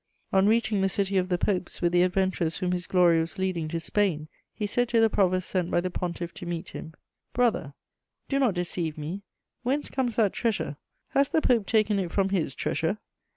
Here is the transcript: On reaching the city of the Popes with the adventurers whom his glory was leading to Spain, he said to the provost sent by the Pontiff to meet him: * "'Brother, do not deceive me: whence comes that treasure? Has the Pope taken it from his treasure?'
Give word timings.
On 0.33 0.47
reaching 0.47 0.81
the 0.81 0.89
city 0.89 1.15
of 1.17 1.29
the 1.29 1.37
Popes 1.37 1.79
with 1.79 1.91
the 1.91 2.01
adventurers 2.01 2.57
whom 2.57 2.71
his 2.71 2.87
glory 2.87 3.19
was 3.19 3.37
leading 3.37 3.67
to 3.67 3.79
Spain, 3.79 4.29
he 4.51 4.65
said 4.65 4.89
to 4.89 4.99
the 4.99 5.11
provost 5.11 5.47
sent 5.47 5.69
by 5.69 5.79
the 5.79 5.91
Pontiff 5.91 6.33
to 6.33 6.47
meet 6.47 6.69
him: 6.69 6.95
* 7.13 7.33
"'Brother, 7.35 7.75
do 8.27 8.39
not 8.39 8.55
deceive 8.55 8.97
me: 8.97 9.21
whence 9.61 9.89
comes 9.89 10.15
that 10.15 10.33
treasure? 10.33 10.77
Has 11.09 11.29
the 11.29 11.39
Pope 11.39 11.67
taken 11.67 11.99
it 11.99 12.09
from 12.11 12.29
his 12.29 12.55
treasure?' 12.55 12.97